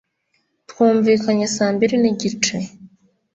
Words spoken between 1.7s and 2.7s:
mbiri n'igice